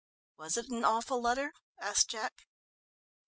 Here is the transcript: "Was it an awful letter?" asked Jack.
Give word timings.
"Was 0.35 0.57
it 0.57 0.67
an 0.69 0.83
awful 0.83 1.21
letter?" 1.21 1.53
asked 1.79 2.09
Jack. 2.09 2.47